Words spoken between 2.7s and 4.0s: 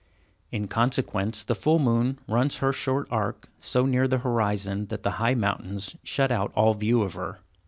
short arc so